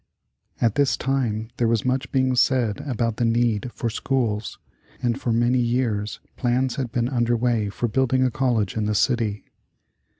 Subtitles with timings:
[0.59, 4.57] At this time there was much being said about the need for schools,
[4.99, 8.95] and for many years plans had been under way for building a college in the
[8.95, 9.45] city.